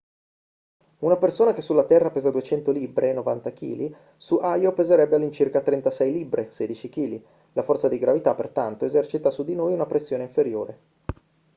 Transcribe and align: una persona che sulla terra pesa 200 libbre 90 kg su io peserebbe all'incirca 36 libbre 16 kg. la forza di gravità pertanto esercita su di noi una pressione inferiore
una 1.01 1.15
persona 1.17 1.53
che 1.53 1.61
sulla 1.61 1.83
terra 1.83 2.09
pesa 2.09 2.31
200 2.31 2.71
libbre 2.71 3.13
90 3.13 3.53
kg 3.53 3.95
su 4.17 4.39
io 4.41 4.73
peserebbe 4.73 5.15
all'incirca 5.15 5.61
36 5.61 6.11
libbre 6.11 6.49
16 6.49 6.89
kg. 6.89 7.21
la 7.53 7.61
forza 7.61 7.87
di 7.87 7.99
gravità 7.99 8.33
pertanto 8.33 8.83
esercita 8.85 9.29
su 9.29 9.43
di 9.43 9.53
noi 9.53 9.73
una 9.73 9.85
pressione 9.85 10.23
inferiore 10.23 10.79